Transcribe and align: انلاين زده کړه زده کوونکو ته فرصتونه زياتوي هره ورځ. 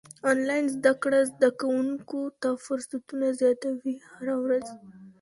انلاين 0.31 0.65
زده 0.75 0.93
کړه 1.01 1.19
زده 1.33 1.49
کوونکو 1.61 2.19
ته 2.41 2.49
فرصتونه 2.65 3.27
زياتوي 3.39 3.95
هره 4.15 4.35
ورځ. 4.43 4.65